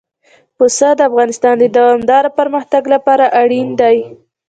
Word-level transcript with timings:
پسه 0.57 0.89
د 0.95 0.99
افغانستان 1.09 1.55
د 1.59 1.65
دوامداره 1.77 2.29
پرمختګ 2.39 2.83
لپاره 2.93 3.25
اړین 3.41 3.67
دي. 3.81 3.97